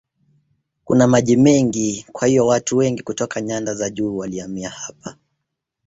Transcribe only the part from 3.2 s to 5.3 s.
nyanda za juu walihamia hapa.